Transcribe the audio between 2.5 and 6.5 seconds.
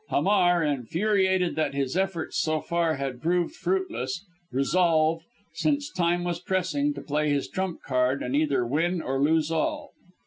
far, had proved fruitless, resolved, since time was